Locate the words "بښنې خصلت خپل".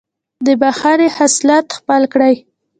0.61-2.01